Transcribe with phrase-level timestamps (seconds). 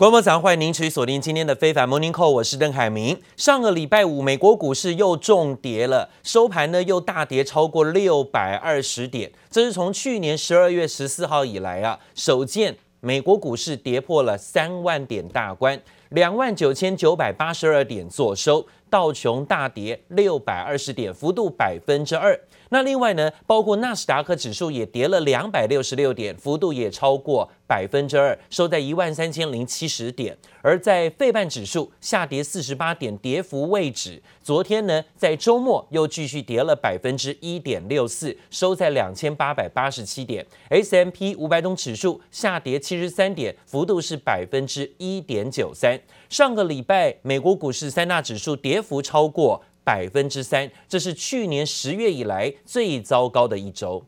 [0.00, 3.20] 观众早欢迎您持续锁定今天的非凡 Morning Call，我是邓海明。
[3.36, 15.78] 上个礼拜五，美国股市又重跌了，收盘呢又大跌超过六百二十点，这是从去年十二月十四号以来啊，首见美国股市跌破了三万点大关，
[16.08, 22.40] 两万九千九百八十二点作收，道琼大跌六百二十点，幅度百分之二。
[22.70, 30.36] 那另外呢，包括纳斯达克指数也跌了两百六十六点，幅度也超过百分之二，收在一万三千零七十点。
[30.62, 34.22] 而在费半指数下跌四十八点，跌幅未止。
[34.42, 40.46] 昨天呢，在周末又继续跌了百分之一点六四，收在两千八百八十七点。
[40.68, 45.98] S M P 五百种指数下跌七十三点，幅度是百分之一点九三。
[46.28, 54.04] 上个礼拜美国股市三大指数跌幅超过百分之三，这是去年十月以来最糟糕的一周。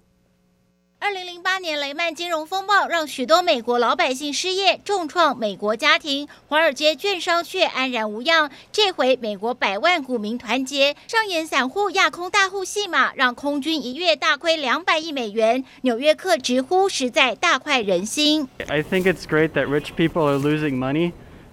[0.99, 8.49] 二零零八年雷曼金融风暴让许多美国老百姓失业，重创美国家庭，华尔街券商却安然无恙。
[8.71, 15.65] 这回美国百万股民团结，上演散户压空大户戏码，让空军一月大亏两百亿美元。
[15.81, 18.47] 纽约客直呼实在大快人心。
[18.69, 21.11] I think it's great that rich people are losing money,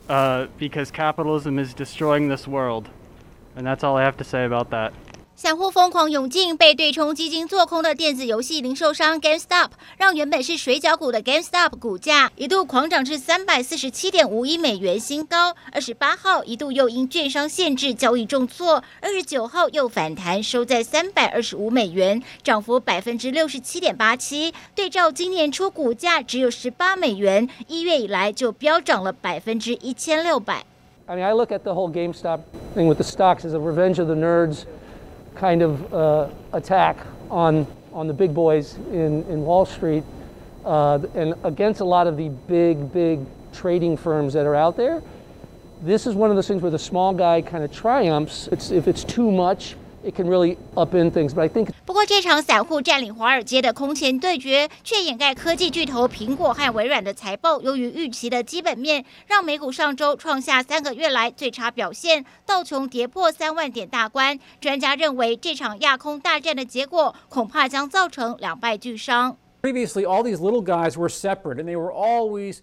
[0.07, 2.85] uh, because capitalism is destroying this world.
[3.59, 4.91] And that's all I have to say about that.
[5.35, 15.55] 散户疯狂涌进，被对冲基金做空的电子游戏零售商 GameStop，让原本是水饺股的 GameStop 股价一度狂涨至三百四十七点五亿美元新高。
[15.73, 24.53] 二十八号一度又因券商限制交易重挫，二十九号又反弹，收在三百二十五美元，涨幅百分之六十七点八七。
[24.73, 30.65] 对照今年初股价只有十八美元，一月以来就飙涨了百分之一千六百。
[31.09, 32.43] I mean, I look at the whole GameStop
[32.75, 34.67] thing with the stocks as a revenge of the nerds
[35.33, 36.97] kind of uh, attack
[37.31, 40.03] on, on the big boys in, in Wall Street
[40.65, 43.21] uh, and against a lot of the big, big
[43.51, 45.01] trading firms that are out there.
[45.81, 48.47] This is one of those things where the small guy kind of triumphs.
[48.51, 51.70] It's, if it's too much, It can really up in things, but I think.
[51.86, 64.38] 不过，这场散户占领华尔街的空前对决，却掩盖科技巨头苹果和微软的财报优于预期的基本面，让美股上周创下三个月来最差表现，道琼跌破三万点大关。
[64.60, 69.38] 专家认为，这场亚空大战的结果恐怕将造成两败俱伤。
[69.62, 72.58] Previously, all these little guys were separate, and they were always,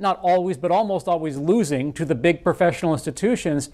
[0.00, 3.68] not always, but almost always losing to the big professional institutions.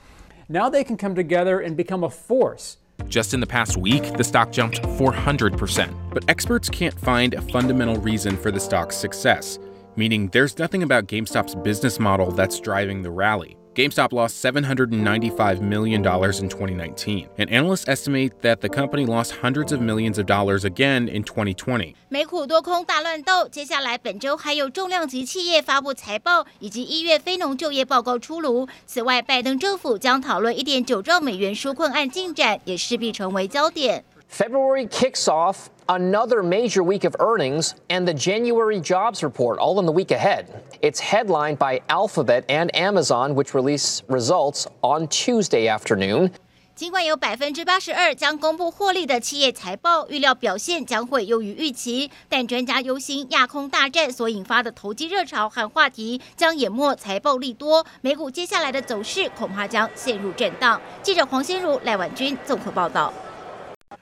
[0.48, 2.76] Now they can come together and become a force.
[3.07, 6.13] Just in the past week, the stock jumped 400%.
[6.13, 9.59] But experts can't find a fundamental reason for the stock's success,
[9.95, 13.57] meaning there's nothing about GameStop's business model that's driving the rally.
[13.74, 19.80] GameStop lost $795 million in 2019, and analysts estimate that the company lost hundreds of
[19.80, 21.94] millions of dollars again in 2020.
[22.08, 28.66] 美股多空大乱斗，接下来本周还有重量级企业发布财报，以及一月非农就业报告出炉。
[28.84, 34.04] 此外，拜登政府将讨论1.9兆美元纾困案进展，也势必成为焦点。
[34.28, 39.91] February kicks off another major week of earnings and the January jobs report, all in the
[39.91, 40.45] week ahead.
[40.81, 46.31] It's headlined by Alphabet and Amazon, which release results on Tuesday afternoon.
[46.75, 60.81] 尽管有百分之八十二将公布获利的企业财报，预料表现将会优于预期，但专家忧心亚空大战所引发的投机热潮和话题将淹没财报利多，美股接下来的走势恐怕将陷入震荡。
[61.03, 63.13] 记者黄先如、赖婉君综合报道。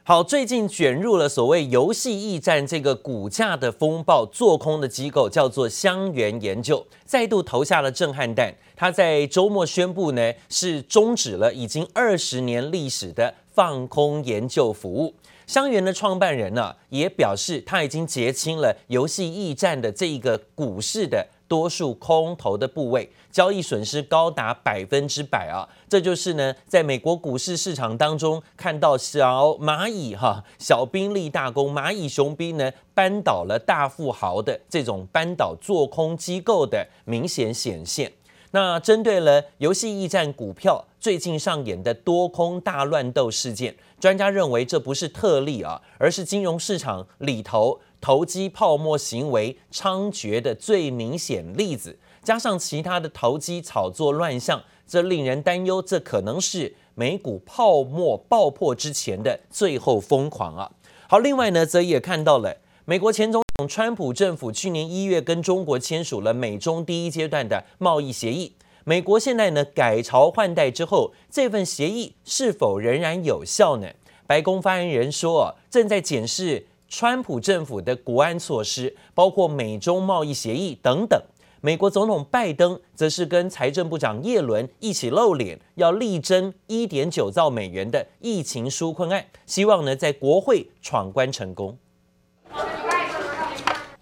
[0.04, 8.52] 好，最近卷入了所谓游戏驿站这个股价的风暴，做空的机构叫做香源研究，再度投下了震撼弹。
[8.76, 15.14] 他在周末宣布呢，是终止了已经二十年历史的放空研究服务。
[15.46, 21.28] 香源的创办人呢，也表示他已经结清了游戏驿站的这一个股市的。
[21.52, 25.68] 多数空头的部位，交易损失高达百分之百啊！
[25.90, 38.10] 这就是呢，在美国股市市场当中看到小蚂蚁哈，小兵立大功，蚂蚁雄兵呢扳倒了大富豪的这种扳倒做空机构的明显显现。
[38.52, 47.82] 那针对了游戏驿站股票最近上演的多空大乱斗事件，专家认为这不是特例啊，而是金融市场里头。
[48.02, 55.80] 投机泡沫行为猖獗的最明显例子，加上其他的投机炒作乱象，这令人担忧。
[55.80, 60.72] 这可能是美股泡沫爆破之前的最后疯狂啊！
[61.08, 68.56] 好，另外呢，则也看到了美国前总统川普政府去年一月跟中国签署了美中第一阶段的贸易协议。
[68.84, 73.88] 美国现在呢改朝换代之后，这份协议是否仍然有效呢？
[74.26, 76.66] 白宫发言人说，正在检视。
[76.94, 81.18] 川普政府的国安措施，包括美中贸易协议等等。
[81.62, 91.78] 美国总统拜登则是跟财政部长叶伦一起露脸，要力争一点九兆美元的疫情纾困案，希望呢在国会闯关成功。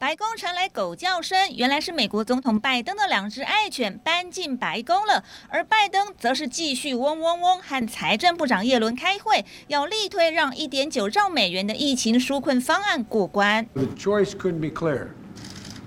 [0.09, 13.67] 白宫传来狗叫声，原来是美国总统拜登的两只爱犬搬进白宫了，而拜登则是继续嗡嗡嗡和财政部长叶伦开会，要力推让一点九兆美元的疫情纾困方案过关。
[13.75, 15.09] The choice couldn't be clearer.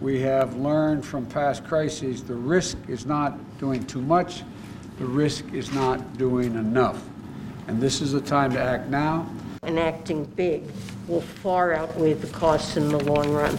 [0.00, 4.42] We have learned from past crises the risk is not doing too much,
[5.00, 6.98] the risk is not doing enough.
[7.66, 9.26] And this is the time to act now.
[9.64, 10.62] and acting big
[11.08, 13.58] will far outweigh the costs in the long run.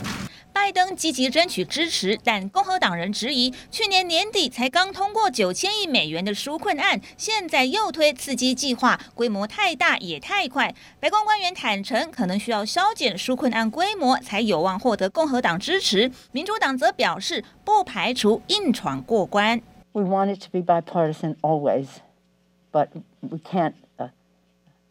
[0.63, 10.73] 拜登积极争取支持，但共和党人质疑，去年年底才刚通过九千亿美元的纾困案，现在又推刺激计划，规模太大也太快。
[11.01, 16.09] 白宫官员坦承，可能需要削减纾困案规模，才有望获得共和党支持。
[16.31, 19.61] 民主党则表示，不排除硬闯过关。
[19.91, 21.87] We want it to be bipartisan always,
[22.71, 22.87] but
[23.19, 23.73] we can't.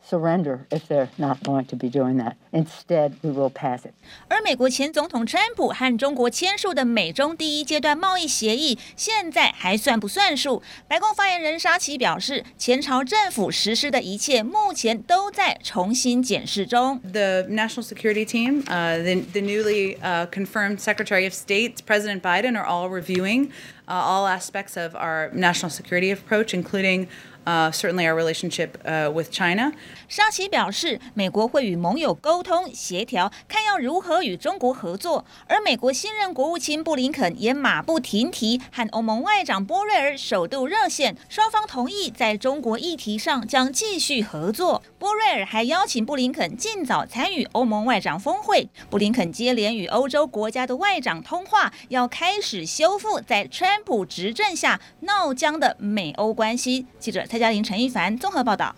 [0.09, 2.38] Surrender if they're not going to be doing that.
[2.54, 3.92] Instead, we will pass it.
[4.30, 10.63] 而美国前总统川普和中国签署的美中第一阶段贸易协议，现在还算不算数？
[10.88, 17.01] 白宫发言人沙奇表示，前朝政府实施的一切，目前都在重新检视中。
[17.01, 22.65] The national security team, uh, the, the newly uh, confirmed Secretary of State, President Biden, are
[22.65, 23.50] all reviewing
[23.89, 27.09] uh, all aspects of our national security approach, including.
[27.44, 28.69] Uh, certainly our relationship
[29.12, 29.73] with China.
[30.09, 35.25] 沙奇表示，美国会与盟友沟通协调，看要如何与中国合作。
[35.49, 44.81] 而美国新任国务卿布林肯也马不停蹄，和欧盟外长波瑞尔首度热线，双方同意在中国议题上将继续合作。
[45.00, 48.69] 波瑞尔还邀请布林肯尽早参与欧盟外长峰会。
[48.89, 56.87] 布林肯接连与欧洲国家的外长通话，要开始修复在川普执政下闹僵的美欧关系。
[57.00, 57.27] 记者。
[57.32, 58.76] 蔡嘉玲、陈一凡综合报道：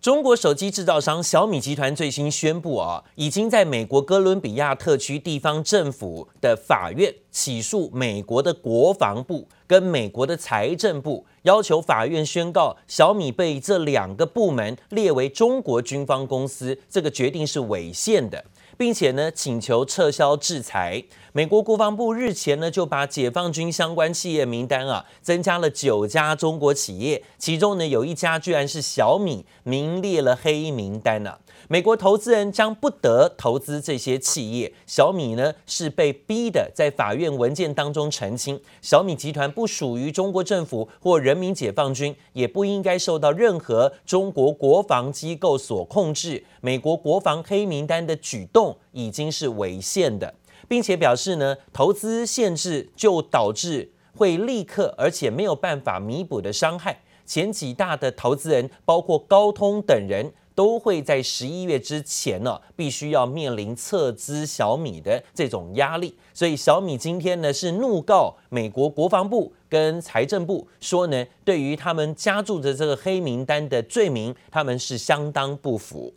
[0.00, 18.44] 中国手机制造商小米集团最新宣布啊，已经在美国哥伦比亚特区地方政府的法院起诉美国的国防部跟美国的财政部，要求法院宣告小米被这两个部门列为中国军方公司，这个决定是违宪的。
[18.76, 21.04] 并且呢，请求撤销制裁。
[21.32, 34.72] 美国国防部日前呢，就把解放军相关企业名单啊，增加了九家中国企业，其中呢，有一家居然是小米，名列了黑名单呢、美国投资人将不得投资这些企业。
[34.86, 46.44] 小米呢，是被逼的，在法院文件当中澄清，小米集团不属于中国政府或人民解放军，也不应该受到任何中国国防机构所控制。
[46.60, 50.34] 美国国防黑名单的举动已经是违宪的，
[50.68, 57.02] 并且表示呢，投资限制就导致会立刻而且没有办法弥补的伤害。
[57.24, 60.32] 前几大的投资人，包括高通等人。
[60.56, 76.14] 都会在十一月之前呢，必须要面临撤资小米的这种压力，所以小米今天呢是怒告美国国防部跟财政部，说呢，对于他们加注的这个黑名单的罪名，他们是相当不服。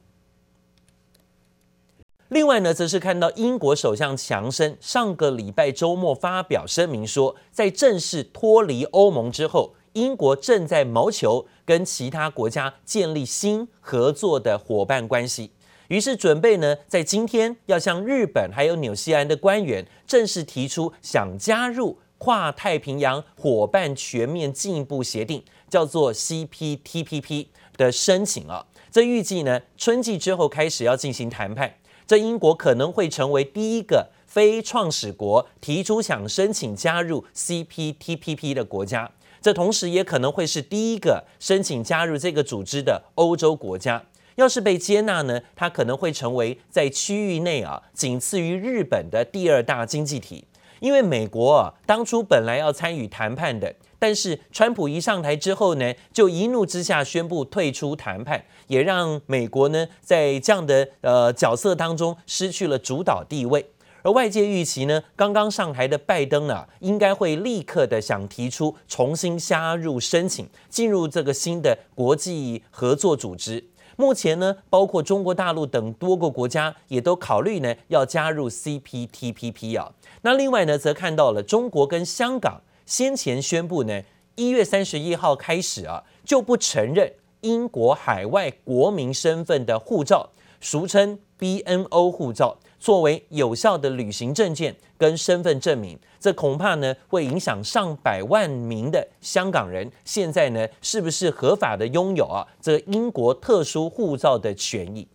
[2.30, 9.76] 另外呢，则是看到英国首相强生上个礼拜周末发表声明说，在正式脱离欧盟之后。
[9.94, 15.52] 英国正在谋求跟其他国家建立新合作的伙伴关系，
[15.88, 27.48] 于是准备呢，在今天要向日本还有纽西兰的官员正式提出想加入跨太平洋伙伴全面进一步协定，叫做 CPTPP
[27.78, 28.66] 的申请啊。
[28.92, 31.76] 这预计呢，春季之后开始要进行谈判。
[32.06, 39.12] 这英国可能会成为第一个非创始国提出想申请加入 CPTPP 的国家。
[39.42, 44.04] 这同时也可能会是第一个申请加入这个组织的欧洲国家。
[44.36, 50.46] 要是被接纳呢，它可能会成为在区域内啊仅次于日本的第二大经济体。
[50.80, 63.66] 因为美国啊当初本来要参与谈判的，但是川普一上台之后呢，就一怒之下宣布退出谈判，也让美国呢在这样的呃角色当中失去了主导地位。
[64.02, 73.70] 而外界预期呢，刚刚上台的拜登啊，应该会立刻的想提出重新加入申请，进入这个新的国际合作组织。
[73.98, 79.92] 目前呢，包括中国大陆等多个国家也都考虑呢要加入 CPTPP 啊。
[80.22, 84.02] 那另外呢，则看到了中国跟香港先前宣布呢，
[84.36, 90.30] 一月三十一号开始啊，就不承认英国海外国民身份的护照，
[90.62, 105.08] 俗称 BNO 护照作为有效的旅行证件跟身份证明，这恐怕呢会影响上百万名的香港人现在呢是不是合法的拥有啊这英国特殊护照的权益。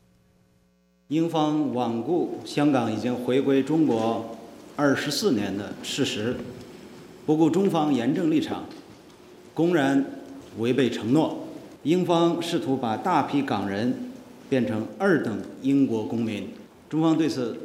[1.09, 4.37] 英方罔顾香港已经回归中国
[4.77, 6.37] 二十四年的事实，
[7.25, 8.65] 不顾中方严正立场，
[9.53, 10.05] 公然
[10.59, 11.39] 违背承诺。
[11.83, 14.11] 英方试图把大批港人
[14.49, 16.49] 变成二等英国公民，
[16.95, 17.59] 中方对此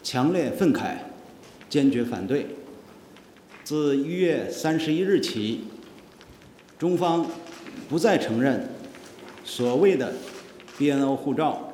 [0.00, 0.94] 强烈愤慨，
[1.68, 2.46] 坚决反对。
[3.64, 5.64] 自一月三十一日起，
[6.78, 7.26] 中方
[7.88, 8.72] 不再承认
[9.44, 10.12] 所谓的
[10.78, 11.72] BNO 护照。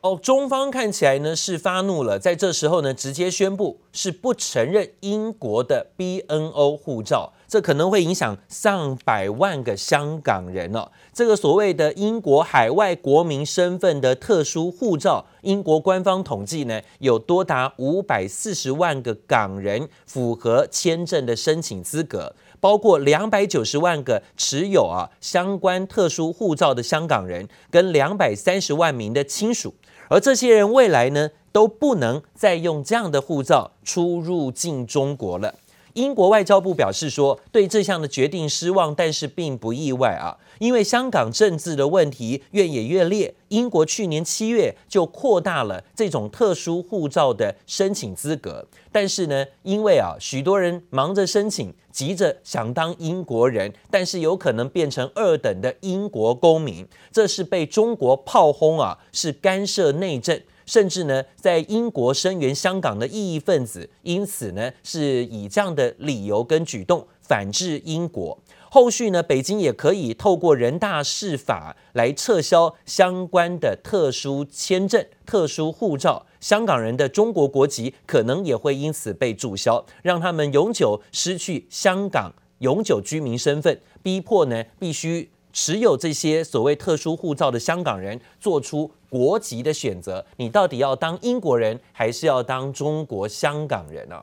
[0.00, 10.88] 哦，中方看起来呢是发怒了，在这时候呢直接宣布是不承认英国的 BNO 护照，这可能会影响上百万个香港人哦。
[11.12, 22.32] 这个所谓的英国海外国民身份的特殊护照，英国官方统计呢有多达五百四十万个港人符合签证的申请资格。
[22.60, 29.74] 包括两百九十万个持有啊相关特殊护照的香港人，跟两百三十万名的亲属，
[30.08, 35.54] 而这些人未来呢都不能再用这样的护照出入境中国了。
[35.94, 43.34] 英国外交部表示说，对这项的决定失望，但是并不意外啊，因为香港政治的问题越演越烈。
[43.48, 60.40] 英国去年七月就扩大了这种特殊护照的申请资格，但是呢，因为啊，许多人忙着申请，急着想当英国人，但是有可能变成二等的英国公民，这是被中国炮轰啊，是干涉内政。
[60.70, 68.38] 甚至呢，在英国声援香港的异议分子，因此呢，是以这样的理由跟举动反制英国。
[68.70, 94.22] 后续呢，北京也可以透过人大释法来撤销相关的特殊签证、特殊护照，香港人的中国国籍可能也会因此被注销，让他们永久失去香港永久居民身份，逼迫呢必须持有这些所谓特殊护照的香港人做出国籍的选择，你到底要当英国人还是要当中国香港人呢？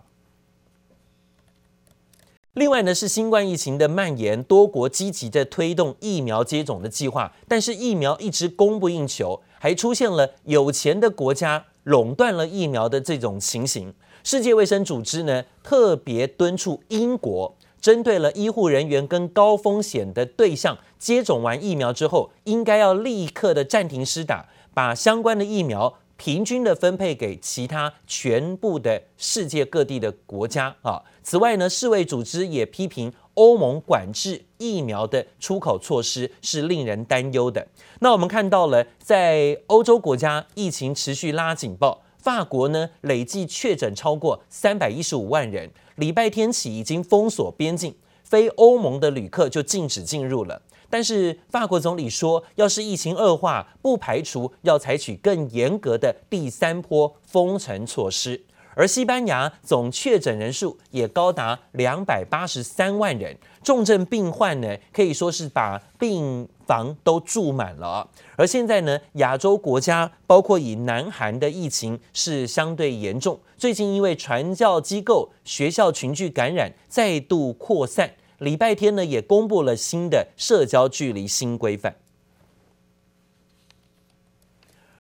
[2.54, 13.94] 另外呢，是新冠疫情的蔓延，多国积极在推动疫苗接种的计划，但是疫苗一直供不应求，还出现了有钱的国家垄断了疫苗的这种情形。
[14.24, 17.56] 世界卫生组织呢，特别敦促英国。
[17.80, 31.04] 针对了医护人员跟高风险的对象，接种完疫苗之后，应该要立刻的暂停施打，把相关的疫苗平均的分配给其他全部的世界各地的国家啊。
[31.22, 37.68] 此外呢，世卫组织也批评欧盟管制疫苗的出口措施是令人担忧的。
[38.00, 45.70] 那我们看到了，在欧洲国家疫情持续拉警报，法国呢累计确诊超过三百一十五万人。
[45.98, 50.62] 礼拜天起已经封锁边境，非欧盟的旅客就禁止进入了。
[50.90, 58.46] 但是法国总理说，要是疫情恶化，不排除要采取更严格的第三波封城措施。
[58.76, 68.10] 而西班牙总确诊人数也高达两百八十三万人，重症病患呢可以说是把病房都住满了。
[68.36, 81.96] 而现在呢，亚洲国家包括以南韩的疫情是相对严重，最近因为传教机构、学校群聚感染再度扩散，礼拜天呢也公布了新的社交距离新规范。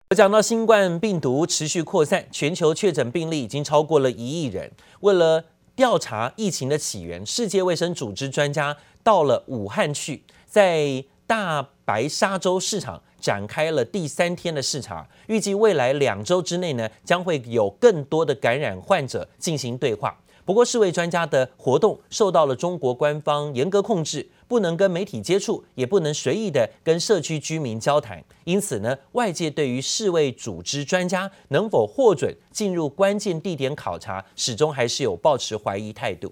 [0.09, 4.71] 我讲到新冠病毒持续扩散，全球确诊病例已经超过了一亿人。
[4.99, 11.03] 为了调查疫情的起源，世界卫生组织专家到了武汉去，在
[11.33, 15.09] 大白鲨洲市场展开了第三天的视察。
[15.25, 20.15] 预计未来两周之内呢，将会有更多的感染患者进行对话。
[20.45, 24.29] 不过，世卫专家的活动受到了中国官方严格控制。
[24.47, 28.23] 不能跟媒体接触，也不能随意的跟社区居民交谈。
[28.43, 36.31] 因此呢，外界对于世卫组织专家能否获准进入关键地点考察，始终还是有抱持怀疑态度。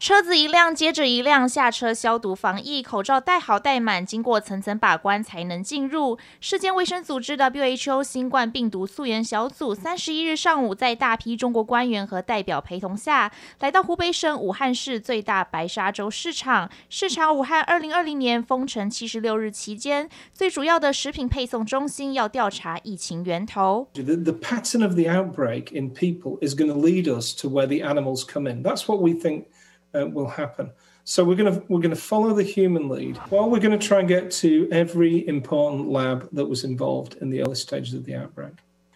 [0.00, 6.18] 车子一辆接着一辆下车消毒防疫，口罩戴好戴满，经过层层把关才能进入。
[6.40, 23.86] 世界卫生组织 WHO 新冠病毒溯源小组三十一日上午，在大批中国官员和代表陪同下，来到湖北省武汉市最大白沙洲市场，视察武汉二零二零年封城七十六日期间最主要的食品配送中心，要调查疫情源头。
[23.92, 27.86] The, the pattern of the outbreak in people is going to lead us to where the
[27.86, 28.62] animals come in.
[28.62, 29.44] That's what we think.
[29.93, 30.71] uh, will happen.
[31.03, 33.17] So we're going to we're going to follow the human lead.
[33.29, 37.29] While we're going to try and get to every important lab that was involved in
[37.29, 38.53] the early stages of the outbreak.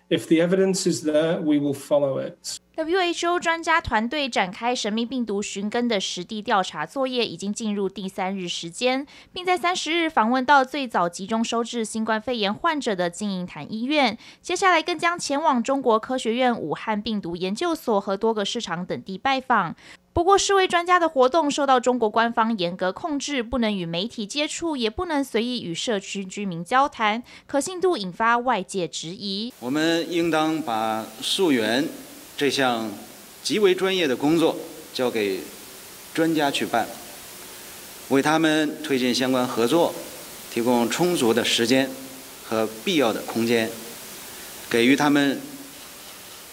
[0.10, 2.58] If the evidence is there, we will follow it.
[2.76, 14.18] WHO 专家团队展开神秘病毒寻根的实地调查作业，已经进入第三日时间，并在三十日访问到最早集中收治新冠肺炎患者的金银潭医院。
[14.42, 19.76] 接下来更将前往中国科学院武汉病毒研究所和多个市场等地拜访。
[20.15, 29.53] 不过，世卫专家的活动受到中国官方严格控制，不能与媒体接触，也不能随意与社区居民交谈，可信度引发外界质疑。
[29.59, 31.89] 我们应当把溯源
[32.37, 32.93] 这项
[33.43, 34.57] 极为专业的工作
[34.93, 35.41] 交给
[36.15, 36.87] 专家去办，
[38.11, 39.93] 为他们推进相关合作
[40.53, 41.91] 提供充足的时间
[42.45, 43.69] 和必要的空间，
[44.71, 45.41] 给予他们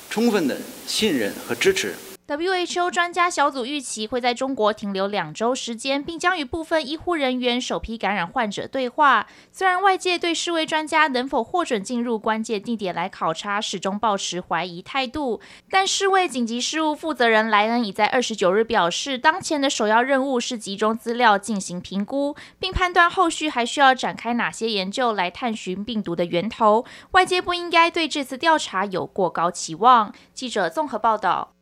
[0.09, 1.93] 充分的信任和支持。
[2.37, 9.27] WHO 专家小组预期会在中国停留两周时间，并将与部分医护人员、首批感染患者对话。
[9.51, 26.85] 虽然外界对世卫专家能否获准进入关键地点来考察始终抱持怀疑态度，但世卫紧急事务负责人莱恩已在二十九日表示，当前的首要任务是集中资料进行评估，并判断后续还需要展开哪些研究来探寻病毒的源头。
[27.11, 30.13] 外界不应该对这次调查有过高期望。
[30.33, 31.53] 记者综合报道。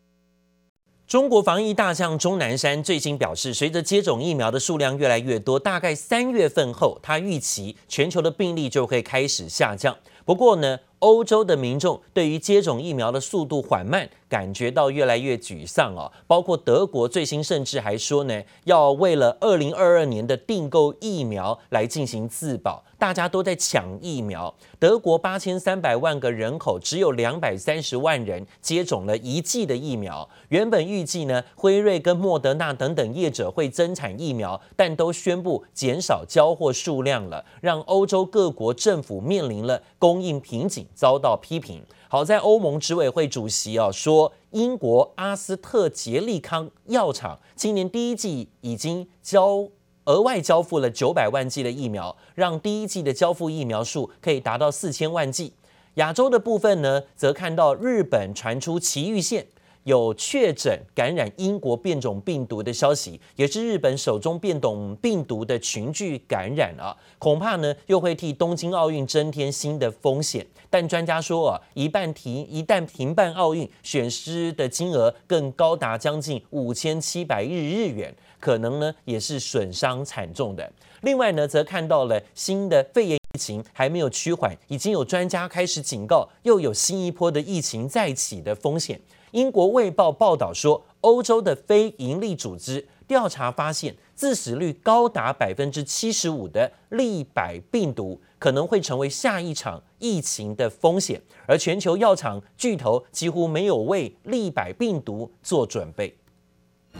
[1.09, 9.97] 中国防疫大将钟南山最新表示，随着接种疫苗的数量越来越多，大概三月份后，他预期全球的病例就会开始下降。
[10.23, 16.11] 不过呢，欧洲的民众对于接种疫苗的速度缓慢，感觉到越来越沮丧哦。
[16.27, 22.83] 包括德国最新甚至还说呢，要为了二零二二年的订购疫苗来进行自保。
[22.97, 24.53] 大家都在抢疫苗。
[24.77, 30.29] 德国八千三百万个人口，只有两百三十万人接种了一剂的疫苗。
[30.49, 41.83] 原本预计呢，辉瑞跟莫德纳等等业者会增产疫苗，但都宣布减少交货数量了，让欧洲各国政府面临了供应瓶颈，遭到批评。
[42.07, 49.69] 好在欧盟执委会主席啊说，英国阿斯特捷利康药厂今年第一季已经交。
[50.05, 55.53] 额外交付了九百万剂的疫苗，让第一季的交付疫苗数可以达到四千万剂。
[55.95, 59.45] 亚洲的部分呢，则看到日本传出奇遇线
[59.83, 70.45] 有确诊感染英国变种病毒的消息，也是日本手中变种病毒的群聚感染啊，恐怕呢又会替东京奥运增添新的风险。
[70.69, 78.15] 但专家说啊，一半停一旦停办奥运，损失的金额更高达将近五千七百亿日元。
[78.39, 80.71] 可能呢也是损伤惨重的。
[81.01, 89.01] 另外呢，则看到了新的肺炎疫情还没有趋缓，已经有专家开始警告，又有新一波的疫情再起的风险。
[89.31, 106.15] 英国卫报报道说，欧洲的非营利组织调查发现，致死率高达百分之七十五的利百病毒可能会成为下一场疫情的风险，而全球药厂巨头几乎没有为利百病毒做准备。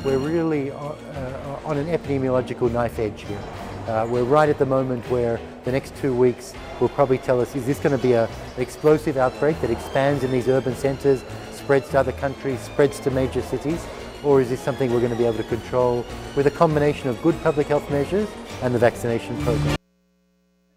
[0.03, 0.71] We're really
[1.65, 4.05] on an epidemiological knife edge here.
[4.05, 7.65] We're right at the moment where the next two weeks will probably tell us, is
[7.65, 11.21] this going to be an explosive outbreak that expands in these urban centers,
[11.69, 13.77] spreads to other countries, spreads to major cities,
[14.23, 16.03] or is this something we're going to be able to control
[16.36, 18.27] with a combination of good public health measures
[18.63, 19.75] and the vaccination program?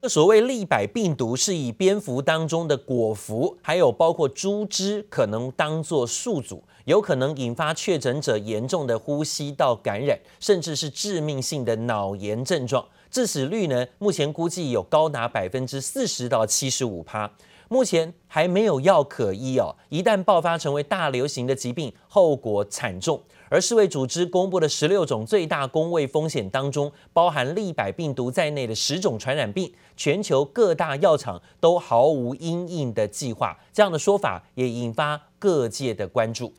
[0.07, 12.85] 所谓利百病毒是以蝙蝠当中的果蝠，还有包括猪只，可能当作宿主，有可能引发确诊者严重的呼吸道感染，甚至是致命性的脑炎症状。
[13.11, 17.31] 致死率呢，目前估计有高达百分之四十到七十五趴。
[17.73, 23.19] 目前还没有药可医哦，一旦爆发成为大流行的疾病，后果惨重。
[23.49, 33.59] 而世卫组织公布的十六种最大公卫风险当中，包含利百病毒在内的十种传染病，全球各大药厂都毫无因应的计划。
[33.73, 36.53] 这样的说法也引发各界的关注。